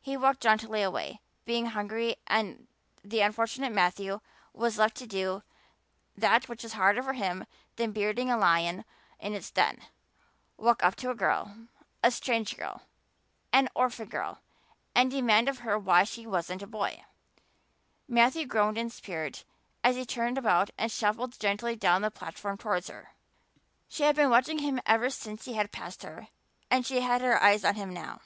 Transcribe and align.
He 0.00 0.16
walked 0.16 0.40
jauntily 0.40 0.82
away, 0.82 1.20
being 1.44 1.66
hungry, 1.66 2.16
and 2.26 2.66
the 3.04 3.20
unfortunate 3.20 3.70
Matthew 3.70 4.18
was 4.52 4.78
left 4.78 4.96
to 4.96 5.06
do 5.06 5.44
that 6.16 6.48
which 6.48 6.64
was 6.64 6.72
harder 6.72 7.04
for 7.04 7.12
him 7.12 7.46
than 7.76 7.92
bearding 7.92 8.28
a 8.32 8.36
lion 8.36 8.84
in 9.20 9.32
its 9.32 9.52
den 9.52 9.80
walk 10.56 10.82
up 10.82 10.96
to 10.96 11.10
a 11.10 11.14
girl 11.14 11.68
a 12.02 12.10
strange 12.10 12.56
girl 12.56 12.82
an 13.52 13.68
orphan 13.76 14.08
girl 14.08 14.40
and 14.92 15.12
demand 15.12 15.48
of 15.48 15.60
her 15.60 15.78
why 15.78 16.02
she 16.02 16.26
wasn't 16.26 16.60
a 16.62 16.66
boy. 16.66 17.04
Matthew 18.08 18.46
groaned 18.46 18.76
in 18.76 18.90
spirit 18.90 19.44
as 19.84 19.94
he 19.94 20.04
turned 20.04 20.36
about 20.36 20.70
and 20.76 20.90
shuffled 20.90 21.38
gently 21.38 21.76
down 21.76 22.02
the 22.02 22.10
platform 22.10 22.58
towards 22.58 22.88
her. 22.88 23.10
She 23.88 24.02
had 24.02 24.16
been 24.16 24.30
watching 24.30 24.58
him 24.58 24.80
ever 24.84 25.10
since 25.10 25.44
he 25.44 25.54
had 25.54 25.70
passed 25.70 26.02
her 26.02 26.26
and 26.72 26.84
she 26.84 27.02
had 27.02 27.20
her 27.20 27.40
eyes 27.40 27.64
on 27.64 27.76
him 27.76 27.92
now. 27.94 28.20